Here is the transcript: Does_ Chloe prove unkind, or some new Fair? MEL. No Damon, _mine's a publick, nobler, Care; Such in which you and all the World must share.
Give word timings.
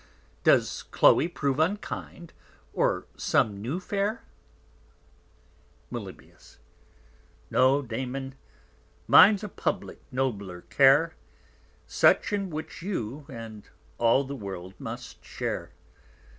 Does_ 0.43 0.89
Chloe 0.89 1.27
prove 1.27 1.59
unkind, 1.59 2.33
or 2.73 3.05
some 3.17 3.61
new 3.61 3.79
Fair? 3.79 4.23
MEL. 5.91 6.11
No 7.51 7.83
Damon, 7.83 8.33
_mine's 9.07 9.43
a 9.43 9.47
publick, 9.47 10.01
nobler, 10.11 10.61
Care; 10.61 11.13
Such 11.85 12.33
in 12.33 12.49
which 12.49 12.81
you 12.81 13.27
and 13.29 13.69
all 13.99 14.23
the 14.23 14.35
World 14.35 14.73
must 14.79 15.23
share. 15.23 15.69